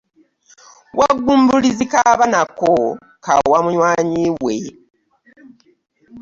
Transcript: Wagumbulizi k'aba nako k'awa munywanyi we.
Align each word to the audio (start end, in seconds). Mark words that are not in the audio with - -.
Wagumbulizi 0.99 1.85
k'aba 1.91 2.25
nako 2.33 2.73
k'awa 3.23 3.57
munywanyi 3.65 4.25
we. 4.43 4.55